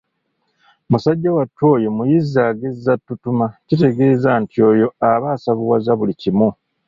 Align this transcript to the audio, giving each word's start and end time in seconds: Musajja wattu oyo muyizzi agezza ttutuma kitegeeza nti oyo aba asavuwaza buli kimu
Musajja 0.91 1.29
wattu 1.37 1.61
oyo 1.75 1.89
muyizzi 1.97 2.37
agezza 2.49 2.91
ttutuma 2.99 3.45
kitegeeza 3.67 4.29
nti 4.41 4.57
oyo 4.69 4.87
aba 5.11 5.27
asavuwaza 5.35 5.91
buli 5.99 6.13
kimu 6.21 6.49